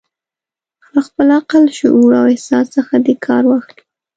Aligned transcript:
له 0.93 1.01
خپل 1.07 1.27
عقل، 1.37 1.63
شعور 1.79 2.11
او 2.19 2.25
احساس 2.33 2.65
څخه 2.77 2.95
دې 3.05 3.15
کار 3.25 3.43
واخلي. 3.47 3.81